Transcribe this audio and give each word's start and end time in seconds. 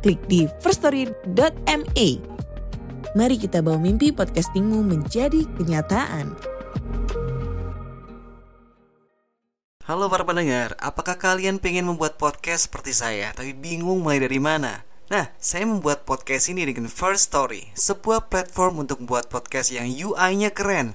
klik 0.00 0.20
di 0.26 0.48
firststory.me. 0.64 2.08
Mari 3.10 3.36
kita 3.36 3.60
bawa 3.60 3.76
mimpi 3.76 4.10
podcastingmu 4.10 4.80
menjadi 4.80 5.44
kenyataan. 5.60 6.32
Halo 9.90 10.06
para 10.06 10.22
pendengar, 10.22 10.78
apakah 10.78 11.18
kalian 11.18 11.58
pengen 11.58 11.90
membuat 11.90 12.14
podcast 12.14 12.70
seperti 12.70 12.94
saya 12.94 13.34
tapi 13.34 13.50
bingung 13.52 14.06
mulai 14.06 14.22
dari 14.22 14.38
mana? 14.38 14.86
Nah, 15.10 15.34
saya 15.42 15.66
membuat 15.66 16.06
podcast 16.06 16.46
ini 16.46 16.62
dengan 16.62 16.86
First 16.86 17.34
Story, 17.34 17.74
sebuah 17.74 18.30
platform 18.30 18.86
untuk 18.86 19.02
membuat 19.02 19.26
podcast 19.26 19.74
yang 19.74 19.90
UI-nya 19.90 20.54
keren, 20.54 20.94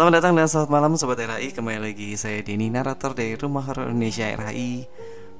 Selamat 0.00 0.16
datang 0.16 0.32
dan 0.32 0.48
selamat 0.48 0.70
malam 0.72 0.92
Sobat 0.96 1.20
RHI 1.20 1.52
Kembali 1.52 1.92
lagi 1.92 2.16
saya 2.16 2.40
Denny, 2.40 2.72
narator 2.72 3.12
dari 3.12 3.36
Rumah 3.36 3.68
Horor 3.68 3.92
Indonesia 3.92 4.32
RHI 4.32 4.88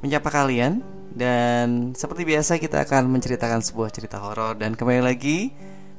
Menyapa 0.05 0.29
kalian? 0.29 0.85
Dan 1.17 1.97
seperti 1.97 2.29
biasa 2.29 2.61
kita 2.61 2.85
akan 2.85 3.09
menceritakan 3.09 3.65
sebuah 3.65 3.89
cerita 3.89 4.21
horor. 4.21 4.61
Dan 4.61 4.77
kembali 4.77 5.01
lagi 5.01 5.49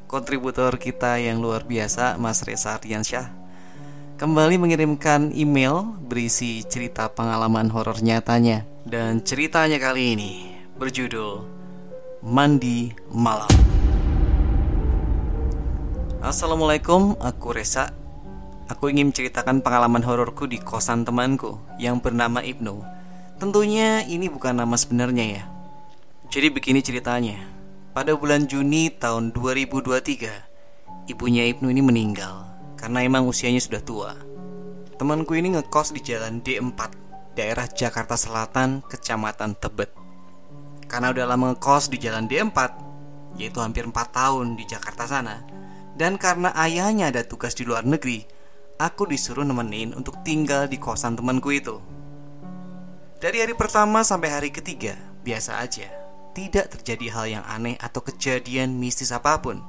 kontributor 0.06 0.78
kita 0.78 1.18
yang 1.18 1.42
luar 1.42 1.66
biasa 1.66 2.22
Mas 2.22 2.46
Reza 2.46 2.78
Ardiansyah 2.78 3.34
Kembali 4.22 4.62
mengirimkan 4.62 5.34
email 5.34 5.98
berisi 5.98 6.62
cerita 6.62 7.10
pengalaman 7.10 7.66
horor 7.74 7.98
nyatanya. 7.98 8.62
Dan 8.86 9.26
ceritanya 9.26 9.82
kali 9.82 10.14
ini 10.14 10.32
berjudul 10.78 11.50
Mandi 12.22 12.94
Malam. 13.10 13.50
Assalamualaikum, 16.22 17.18
aku 17.18 17.58
Reza 17.58 18.01
Aku 18.72 18.88
ingin 18.88 19.12
menceritakan 19.12 19.60
pengalaman 19.60 20.00
hororku 20.00 20.48
di 20.48 20.56
kosan 20.56 21.04
temanku 21.04 21.60
yang 21.76 22.00
bernama 22.00 22.40
Ibnu. 22.40 22.80
Tentunya 23.36 24.08
ini 24.08 24.32
bukan 24.32 24.56
nama 24.64 24.80
sebenarnya 24.80 25.26
ya. 25.28 25.44
Jadi 26.32 26.48
begini 26.56 26.80
ceritanya. 26.80 27.36
Pada 27.92 28.16
bulan 28.16 28.48
Juni 28.48 28.88
tahun 28.88 29.36
2023, 29.36 31.12
ibunya 31.12 31.52
Ibnu 31.52 31.68
ini 31.68 31.84
meninggal 31.84 32.48
karena 32.80 33.04
emang 33.04 33.28
usianya 33.28 33.60
sudah 33.60 33.84
tua. 33.84 34.16
Temanku 34.96 35.36
ini 35.36 35.52
ngekos 35.60 35.92
di 35.92 36.00
jalan 36.00 36.40
D4, 36.40 36.80
daerah 37.36 37.68
Jakarta 37.68 38.16
Selatan, 38.16 38.88
Kecamatan 38.88 39.60
Tebet. 39.60 39.92
Karena 40.88 41.12
udah 41.12 41.28
lama 41.28 41.52
ngekos 41.52 41.92
di 41.92 42.00
jalan 42.00 42.24
D4, 42.24 42.56
yaitu 43.36 43.60
hampir 43.60 43.84
4 43.84 43.92
tahun 44.16 44.56
di 44.56 44.64
Jakarta 44.64 45.12
sana, 45.12 45.44
dan 46.00 46.16
karena 46.16 46.56
ayahnya 46.56 47.12
ada 47.12 47.28
tugas 47.28 47.52
di 47.52 47.68
luar 47.68 47.84
negeri, 47.84 48.40
aku 48.82 49.06
disuruh 49.06 49.46
nemenin 49.46 49.94
untuk 49.94 50.26
tinggal 50.26 50.66
di 50.66 50.82
kosan 50.82 51.14
temanku 51.14 51.54
itu. 51.54 51.78
Dari 53.22 53.46
hari 53.46 53.54
pertama 53.54 54.02
sampai 54.02 54.34
hari 54.34 54.50
ketiga, 54.50 54.98
biasa 55.22 55.62
aja. 55.62 55.86
Tidak 56.34 56.74
terjadi 56.74 57.08
hal 57.14 57.26
yang 57.30 57.46
aneh 57.46 57.78
atau 57.78 58.02
kejadian 58.02 58.82
mistis 58.82 59.14
apa 59.14 59.38
pun. 59.38 59.62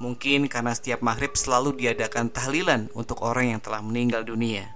Mungkin 0.00 0.48
karena 0.48 0.72
setiap 0.72 1.04
maghrib 1.04 1.36
selalu 1.36 1.76
diadakan 1.76 2.32
tahlilan 2.32 2.88
untuk 2.96 3.20
orang 3.20 3.52
yang 3.52 3.60
telah 3.60 3.84
meninggal 3.84 4.24
dunia. 4.24 4.72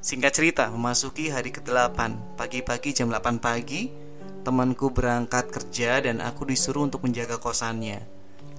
Singkat 0.00 0.32
cerita, 0.32 0.64
memasuki 0.72 1.28
hari 1.28 1.52
ke-8, 1.52 2.36
pagi-pagi 2.40 2.96
jam 2.96 3.12
8 3.12 3.40
pagi, 3.40 3.92
temanku 4.44 4.92
berangkat 4.92 5.52
kerja 5.52 6.00
dan 6.00 6.24
aku 6.24 6.48
disuruh 6.48 6.88
untuk 6.88 7.04
menjaga 7.04 7.36
kosannya. 7.36 8.13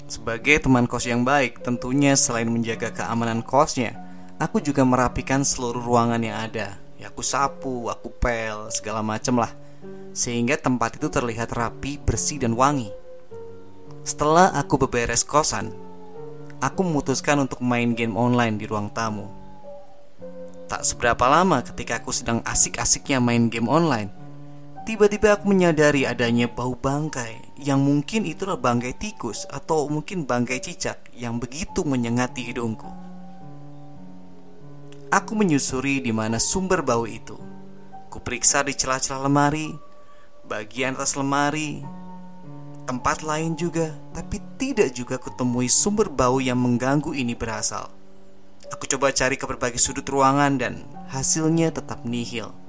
Sebagai 0.06 0.62
teman 0.62 0.86
kos 0.86 1.10
yang 1.10 1.26
baik, 1.26 1.66
tentunya 1.66 2.14
selain 2.14 2.46
menjaga 2.46 2.94
keamanan 2.94 3.42
kosnya, 3.42 3.98
aku 4.38 4.62
juga 4.62 4.86
merapikan 4.86 5.42
seluruh 5.42 5.82
ruangan 5.82 6.22
yang 6.22 6.38
ada. 6.38 6.78
Ya 7.02 7.10
aku 7.10 7.26
sapu, 7.26 7.90
aku 7.90 8.14
pel, 8.14 8.70
segala 8.70 9.02
macem 9.02 9.34
lah. 9.34 9.50
Sehingga 10.14 10.62
tempat 10.62 11.02
itu 11.02 11.10
terlihat 11.10 11.58
rapi, 11.58 11.98
bersih, 11.98 12.38
dan 12.38 12.54
wangi. 12.54 12.94
Setelah 14.06 14.54
aku 14.54 14.86
beberes 14.86 15.26
kosan, 15.26 15.74
aku 16.62 16.86
memutuskan 16.86 17.42
untuk 17.42 17.58
main 17.66 17.98
game 17.98 18.14
online 18.14 18.62
di 18.62 18.70
ruang 18.70 18.94
tamu. 18.94 19.26
Tak 20.70 20.86
seberapa 20.86 21.26
lama 21.26 21.66
ketika 21.66 21.98
aku 21.98 22.14
sedang 22.14 22.46
asik-asiknya 22.46 23.18
main 23.18 23.50
game 23.50 23.66
online, 23.66 24.14
tiba-tiba 24.86 25.34
aku 25.34 25.50
menyadari 25.50 26.06
adanya 26.06 26.46
bau 26.46 26.78
bangkai 26.78 27.58
yang 27.58 27.82
mungkin 27.82 28.22
itulah 28.24 28.56
bangkai 28.56 28.94
tikus 28.94 29.50
atau 29.50 29.90
mungkin 29.90 30.30
bangkai 30.30 30.62
cicak 30.62 31.10
yang 31.18 31.42
begitu 31.42 31.82
menyengat 31.82 32.38
hidungku. 32.38 32.88
Aku 35.10 35.34
menyusuri 35.34 36.06
di 36.06 36.14
mana 36.14 36.38
sumber 36.38 36.86
bau 36.86 37.10
itu. 37.10 37.34
Kuperiksa 38.14 38.62
di 38.62 38.78
celah-celah 38.78 39.26
lemari, 39.26 39.74
bagian 40.46 40.94
atas 40.94 41.18
lemari, 41.18 41.82
tempat 42.86 43.26
lain 43.26 43.58
juga, 43.58 43.90
tapi 44.14 44.38
tidak 44.62 44.94
juga 44.94 45.18
kutemui 45.18 45.66
sumber 45.66 46.14
bau 46.14 46.38
yang 46.38 46.62
mengganggu 46.62 47.12
ini 47.18 47.34
berasal. 47.34 47.90
Aku 48.70 48.86
coba 48.90 49.14
cari 49.14 49.38
ke 49.38 49.46
berbagai 49.46 49.82
sudut 49.82 50.06
ruangan 50.06 50.58
dan 50.58 50.86
hasilnya 51.10 51.74
tetap 51.74 52.06
nihil. 52.06 52.65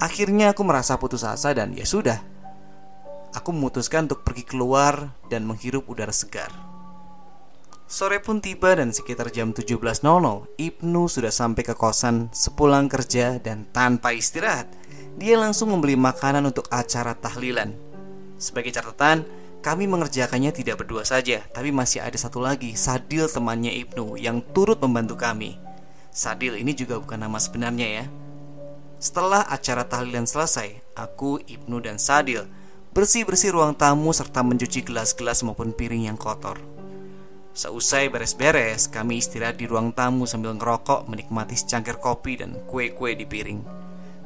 Akhirnya 0.00 0.56
aku 0.56 0.64
merasa 0.64 0.96
putus 0.96 1.28
asa 1.28 1.52
dan 1.52 1.76
ya 1.76 1.84
sudah, 1.84 2.24
aku 3.36 3.52
memutuskan 3.52 4.08
untuk 4.08 4.24
pergi 4.24 4.48
keluar 4.48 5.12
dan 5.28 5.44
menghirup 5.44 5.84
udara 5.92 6.08
segar. 6.08 6.48
Sore 7.84 8.22
pun 8.22 8.40
tiba 8.40 8.72
dan 8.72 8.94
sekitar 8.94 9.34
jam 9.34 9.50
17.00 9.50 9.82
Ibnu 10.56 11.02
sudah 11.10 11.34
sampai 11.34 11.66
ke 11.66 11.74
kosan 11.74 12.30
sepulang 12.30 12.86
kerja 12.86 13.42
dan 13.42 13.66
tanpa 13.74 14.14
istirahat 14.14 14.70
Dia 15.18 15.34
langsung 15.34 15.74
membeli 15.74 15.98
makanan 15.98 16.46
untuk 16.46 16.70
acara 16.70 17.18
tahlilan. 17.18 17.74
Sebagai 18.38 18.70
catatan, 18.70 19.26
kami 19.58 19.90
mengerjakannya 19.90 20.54
tidak 20.54 20.86
berdua 20.86 21.02
saja 21.02 21.42
Tapi 21.50 21.74
masih 21.74 21.98
ada 21.98 22.14
satu 22.14 22.38
lagi, 22.38 22.78
Sadil 22.78 23.26
temannya 23.26 23.74
Ibnu 23.74 24.14
yang 24.16 24.38
turut 24.54 24.78
membantu 24.78 25.18
kami. 25.18 25.58
Sadil 26.14 26.62
ini 26.62 26.78
juga 26.78 27.02
bukan 27.02 27.18
nama 27.18 27.42
sebenarnya 27.42 27.88
ya 27.90 28.04
Setelah 29.00 29.48
acara 29.48 29.88
tahlilan 29.88 30.28
selesai, 30.28 30.76
aku, 30.92 31.40
Ibnu, 31.40 31.80
dan 31.80 31.96
Sadil 31.96 32.44
bersih-bersih 32.92 33.56
ruang 33.56 33.72
tamu 33.72 34.12
serta 34.12 34.44
mencuci 34.44 34.84
gelas-gelas 34.84 35.40
maupun 35.40 35.72
piring 35.72 36.12
yang 36.12 36.20
kotor. 36.20 36.60
Seusai 37.56 38.12
beres-beres, 38.12 38.92
kami 38.92 39.24
istirahat 39.24 39.56
di 39.56 39.64
ruang 39.64 39.96
tamu 39.96 40.28
sambil 40.28 40.52
ngerokok, 40.52 41.08
menikmati 41.08 41.56
secangkir 41.56 41.96
kopi 41.96 42.44
dan 42.44 42.60
kue-kue 42.68 43.16
di 43.16 43.24
piring. 43.24 43.64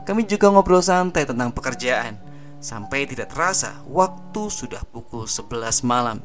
Kami 0.03 0.27
juga 0.27 0.51
ngobrol 0.51 0.83
santai 0.83 1.23
tentang 1.23 1.55
pekerjaan, 1.55 2.19
sampai 2.59 3.07
tidak 3.07 3.31
terasa 3.31 3.79
waktu 3.87 4.51
sudah 4.51 4.83
pukul 4.91 5.31
11 5.31 5.87
malam. 5.87 6.19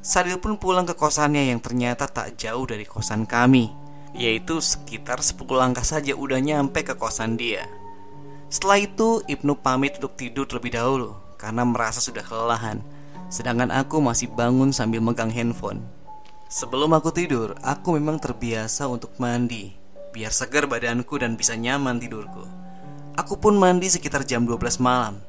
Sadil 0.00 0.40
pun 0.40 0.56
pulang 0.56 0.88
ke 0.88 0.96
kosannya 0.96 1.52
yang 1.52 1.60
ternyata 1.60 2.08
tak 2.08 2.40
jauh 2.40 2.64
dari 2.64 2.88
kosan 2.88 3.28
kami, 3.28 3.68
yaitu 4.16 4.56
sekitar 4.56 5.20
10 5.20 5.36
langkah 5.52 5.84
saja 5.84 6.16
udah 6.16 6.40
nyampe 6.40 6.80
ke 6.80 6.96
kosan 6.96 7.36
dia. 7.36 7.68
Setelah 8.50 8.82
itu, 8.82 9.22
Ibnu 9.30 9.62
pamit 9.62 10.02
untuk 10.02 10.18
tidur 10.18 10.42
terlebih 10.42 10.74
dahulu 10.74 11.14
karena 11.38 11.62
merasa 11.62 12.02
sudah 12.02 12.26
kelelahan. 12.26 12.82
Sedangkan 13.30 13.70
aku 13.70 14.02
masih 14.02 14.26
bangun 14.26 14.74
sambil 14.74 14.98
megang 14.98 15.30
handphone. 15.30 15.86
Sebelum 16.50 16.90
aku 16.98 17.14
tidur, 17.14 17.54
aku 17.62 17.94
memang 17.94 18.18
terbiasa 18.18 18.90
untuk 18.90 19.14
mandi 19.22 19.78
Biar 20.10 20.34
segar 20.34 20.66
badanku 20.66 21.14
dan 21.22 21.38
bisa 21.38 21.54
nyaman 21.54 22.02
tidurku. 22.02 22.42
Aku 23.14 23.38
pun 23.38 23.54
mandi 23.54 23.86
sekitar 23.86 24.26
jam 24.26 24.42
12 24.42 24.82
malam. 24.82 25.22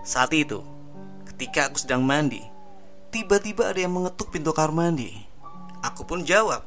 Saat 0.00 0.32
itu, 0.32 0.64
ketika 1.28 1.68
aku 1.68 1.76
sedang 1.76 2.00
mandi 2.00 2.40
Tiba-tiba 3.12 3.68
ada 3.68 3.76
yang 3.84 3.92
mengetuk 3.92 4.32
pintu 4.32 4.56
kamar 4.56 4.72
mandi. 4.72 5.12
Aku 5.84 6.08
pun 6.08 6.24
jawab 6.24 6.64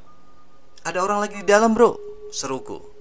Ada 0.86 1.02
orang 1.02 1.26
lagi 1.26 1.42
di 1.42 1.48
dalam 1.50 1.74
bro 1.74 1.98
Seruku 2.30 2.99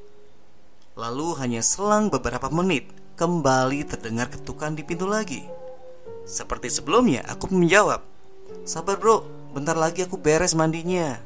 Lalu 0.98 1.38
hanya 1.38 1.62
selang 1.62 2.10
beberapa 2.10 2.50
menit 2.50 2.90
Kembali 3.14 3.86
terdengar 3.86 4.26
ketukan 4.30 4.74
di 4.74 4.82
pintu 4.82 5.06
lagi 5.06 5.46
seperti 6.28 6.68
sebelumnya, 6.68 7.24
aku 7.24 7.48
menjawab, 7.48 8.04
"Sabar, 8.68 9.00
Bro. 9.00 9.24
Bentar 9.56 9.80
lagi 9.80 10.04
aku 10.04 10.20
beres 10.20 10.52
mandinya." 10.52 11.16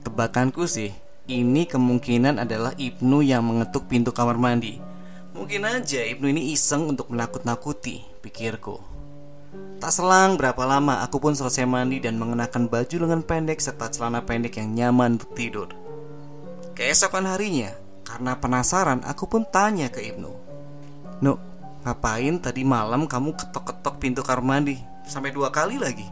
Tebakanku 0.00 0.64
sih, 0.64 0.96
ini 1.28 1.68
kemungkinan 1.68 2.40
adalah 2.40 2.72
Ibnu 2.80 3.20
yang 3.20 3.44
mengetuk 3.44 3.92
pintu 3.92 4.08
kamar 4.08 4.40
mandi. 4.40 4.80
Mungkin 5.36 5.68
aja 5.68 6.00
Ibnu 6.00 6.32
ini 6.32 6.48
iseng 6.56 6.88
untuk 6.88 7.12
menakut-nakuti, 7.12 8.08
pikirku. 8.24 8.80
Tak 9.84 9.92
selang 9.92 10.40
berapa 10.40 10.64
lama 10.64 11.04
aku 11.04 11.20
pun 11.20 11.36
selesai 11.36 11.68
mandi 11.68 12.00
dan 12.00 12.16
mengenakan 12.16 12.72
baju 12.72 12.96
lengan 13.04 13.20
pendek 13.20 13.60
serta 13.60 13.92
celana 13.92 14.24
pendek 14.24 14.56
yang 14.56 14.72
nyaman 14.72 15.20
untuk 15.20 15.36
tidur. 15.36 15.68
Keesokan 16.72 17.28
harinya, 17.28 17.68
karena 18.02 18.38
penasaran 18.38 19.02
aku 19.06 19.26
pun 19.30 19.42
tanya 19.48 19.88
ke 19.88 20.02
Ibnu. 20.02 20.30
"Nu, 21.22 21.34
Ngapain 21.82 22.38
tadi 22.38 22.62
malam 22.62 23.10
kamu 23.10 23.34
ketok-ketok 23.34 23.98
pintu 23.98 24.22
kamar 24.22 24.38
mandi? 24.38 24.78
Sampai 25.02 25.34
dua 25.34 25.50
kali 25.50 25.82
lagi. 25.82 26.06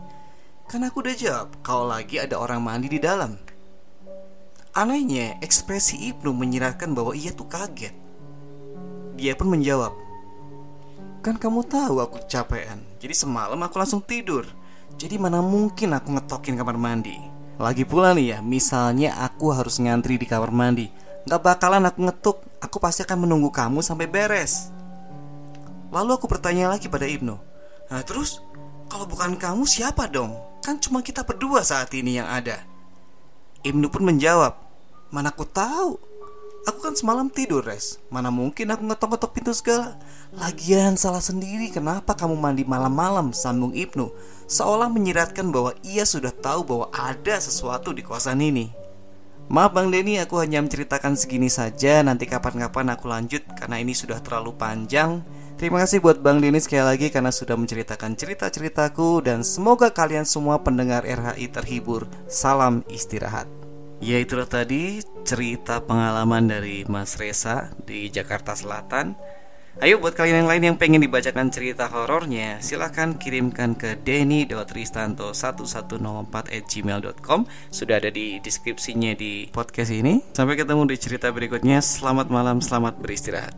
Kan 0.66 0.82
aku 0.82 1.02
udah 1.02 1.14
jawab 1.14 1.48
Kalau 1.62 1.86
lagi 1.86 2.18
ada 2.18 2.34
orang 2.42 2.58
mandi 2.58 2.90
di 2.90 2.98
dalam. 2.98 3.38
Anehnya 4.74 5.38
ekspresi 5.38 6.10
Ibnu 6.10 6.34
menyiratkan 6.34 6.90
bahwa 6.90 7.14
ia 7.14 7.30
tuh 7.30 7.46
kaget. 7.46 7.94
Dia 9.14 9.34
pun 9.34 9.50
menjawab 9.50 9.94
Kan 11.20 11.36
kamu 11.36 11.66
tahu 11.68 12.00
aku 12.00 12.24
capean 12.24 12.80
Jadi 12.96 13.12
semalam 13.12 13.58
aku 13.58 13.76
langsung 13.78 14.02
tidur. 14.02 14.46
Jadi 14.98 15.22
mana 15.22 15.38
mungkin 15.38 15.94
aku 15.94 16.18
ngetokin 16.18 16.58
kamar 16.58 16.78
mandi? 16.78 17.14
Lagi 17.60 17.86
pula 17.86 18.14
nih 18.14 18.34
ya 18.34 18.38
Misalnya 18.42 19.18
aku 19.22 19.54
harus 19.54 19.78
ngantri 19.78 20.18
di 20.18 20.26
kamar 20.26 20.50
mandi 20.50 20.90
Gak 21.28 21.42
bakalan 21.44 21.84
aku 21.84 22.00
ngetuk. 22.06 22.36
Aku 22.60 22.76
pasti 22.80 23.04
akan 23.04 23.28
menunggu 23.28 23.52
kamu 23.52 23.84
sampai 23.84 24.08
beres. 24.08 24.72
Lalu 25.90 26.16
aku 26.16 26.30
bertanya 26.30 26.70
lagi 26.70 26.86
pada 26.86 27.04
Ibnu. 27.04 27.34
Nah 27.90 28.02
terus 28.06 28.40
kalau 28.88 29.04
bukan 29.04 29.36
kamu 29.36 29.66
siapa 29.66 30.06
dong? 30.06 30.38
Kan 30.62 30.78
cuma 30.78 31.02
kita 31.02 31.26
berdua 31.26 31.64
saat 31.66 31.90
ini 31.92 32.20
yang 32.20 32.28
ada. 32.28 32.62
Ibnu 33.66 33.92
pun 33.92 34.06
menjawab 34.06 34.70
Mana 35.10 35.34
aku 35.34 35.42
tahu. 35.42 35.98
Aku 36.70 36.78
kan 36.78 36.94
semalam 36.94 37.26
tidur 37.26 37.66
res. 37.66 37.98
Mana 38.14 38.30
mungkin 38.30 38.70
aku 38.70 38.86
ngetok-ngetok 38.86 39.30
pintu 39.34 39.50
segala. 39.50 39.98
Lagian 40.30 40.94
salah 40.94 41.18
sendiri 41.18 41.66
Kenapa 41.74 42.14
kamu 42.14 42.38
mandi 42.38 42.62
malam-malam? 42.62 43.34
Sambung 43.34 43.74
Ibnu 43.74 44.06
Seolah 44.46 44.86
menyiratkan 44.86 45.50
bahwa 45.50 45.74
ia 45.82 46.06
sudah 46.06 46.30
tahu 46.30 46.62
bahwa 46.62 46.86
ada 46.94 47.42
sesuatu 47.42 47.90
di 47.90 48.06
kosan 48.06 48.38
ini 48.38 48.70
Maaf 49.50 49.74
Bang 49.74 49.90
Denny, 49.90 50.14
aku 50.22 50.38
hanya 50.38 50.62
menceritakan 50.62 51.18
segini 51.18 51.50
saja. 51.50 52.06
Nanti 52.06 52.22
kapan-kapan 52.22 52.94
aku 52.94 53.10
lanjut 53.10 53.42
karena 53.58 53.82
ini 53.82 53.98
sudah 53.98 54.22
terlalu 54.22 54.54
panjang. 54.54 55.26
Terima 55.58 55.82
kasih 55.82 55.98
buat 55.98 56.22
Bang 56.22 56.38
Denny 56.38 56.62
sekali 56.62 56.86
lagi 56.86 57.10
karena 57.10 57.34
sudah 57.34 57.58
menceritakan 57.58 58.14
cerita-ceritaku 58.14 59.26
dan 59.26 59.42
semoga 59.42 59.90
kalian 59.90 60.22
semua 60.22 60.62
pendengar 60.62 61.02
RHI 61.02 61.50
terhibur. 61.50 62.06
Salam 62.30 62.86
istirahat. 62.94 63.50
Ya 63.98 64.22
itulah 64.22 64.46
tadi 64.46 65.02
cerita 65.26 65.82
pengalaman 65.82 66.46
dari 66.46 66.86
Mas 66.86 67.18
Reza 67.18 67.74
di 67.82 68.06
Jakarta 68.06 68.54
Selatan. 68.54 69.18
Ayo 69.78 70.02
buat 70.02 70.18
kalian 70.18 70.42
yang 70.42 70.50
lain 70.50 70.66
yang 70.66 70.74
pengen 70.82 70.98
dibacakan 70.98 71.54
cerita 71.54 71.86
horornya 71.86 72.58
Silahkan 72.58 73.14
kirimkan 73.14 73.78
ke 73.78 73.94
denny.ristanto1104 74.02 76.34
Sudah 77.70 78.02
ada 78.02 78.10
di 78.10 78.42
deskripsinya 78.42 79.14
di 79.14 79.46
podcast 79.54 79.94
ini. 79.94 80.26
Sampai 80.34 80.58
ketemu 80.58 80.90
di 80.90 80.98
cerita 80.98 81.30
berikutnya. 81.30 81.78
Selamat 81.78 82.34
malam, 82.34 82.58
selamat 82.58 82.98
beristirahat 82.98 83.54